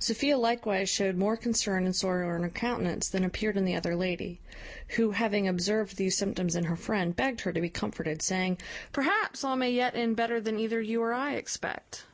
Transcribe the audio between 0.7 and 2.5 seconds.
showed more concern and sorrow in her